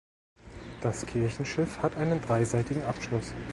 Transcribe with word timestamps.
Das 0.81 1.05
Kirchenschiff 1.05 1.83
hat 1.83 1.95
einen 1.95 2.19
dreiseitigen 2.21 2.81
Abschluss. 2.85 3.35